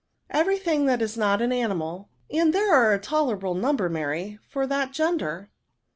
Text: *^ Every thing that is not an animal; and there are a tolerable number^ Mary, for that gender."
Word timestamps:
*^ 0.01 0.03
Every 0.31 0.57
thing 0.57 0.87
that 0.87 0.99
is 0.99 1.15
not 1.15 1.43
an 1.43 1.51
animal; 1.51 2.09
and 2.33 2.53
there 2.55 2.73
are 2.73 2.91
a 2.91 2.97
tolerable 2.97 3.53
number^ 3.53 3.87
Mary, 3.91 4.39
for 4.49 4.65
that 4.65 4.91
gender." 4.93 5.51